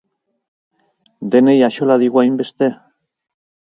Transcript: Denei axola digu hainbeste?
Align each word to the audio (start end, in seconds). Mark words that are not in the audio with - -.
Denei 1.37 1.57
axola 1.69 2.01
digu 2.07 2.25
hainbeste? 2.25 2.75